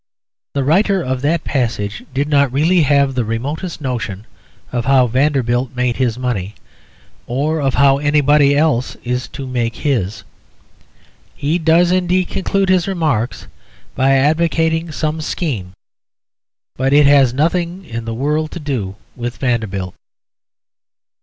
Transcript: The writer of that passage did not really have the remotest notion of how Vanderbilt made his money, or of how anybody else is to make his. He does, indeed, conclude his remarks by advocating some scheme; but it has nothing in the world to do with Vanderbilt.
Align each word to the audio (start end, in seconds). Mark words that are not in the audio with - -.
The 0.55 0.63
writer 0.63 1.03
of 1.03 1.21
that 1.21 1.43
passage 1.43 2.03
did 2.11 2.27
not 2.27 2.51
really 2.51 2.81
have 2.81 3.13
the 3.13 3.23
remotest 3.23 3.79
notion 3.81 4.25
of 4.71 4.85
how 4.85 5.05
Vanderbilt 5.05 5.75
made 5.75 5.97
his 5.97 6.17
money, 6.17 6.55
or 7.27 7.61
of 7.61 7.75
how 7.75 7.99
anybody 7.99 8.57
else 8.57 8.95
is 9.03 9.27
to 9.27 9.45
make 9.45 9.75
his. 9.75 10.23
He 11.35 11.59
does, 11.59 11.91
indeed, 11.91 12.29
conclude 12.29 12.69
his 12.69 12.87
remarks 12.87 13.45
by 13.93 14.13
advocating 14.15 14.91
some 14.91 15.21
scheme; 15.21 15.73
but 16.77 16.93
it 16.93 17.05
has 17.05 17.31
nothing 17.31 17.85
in 17.85 18.05
the 18.05 18.15
world 18.15 18.49
to 18.53 18.59
do 18.59 18.95
with 19.15 19.37
Vanderbilt. 19.37 19.93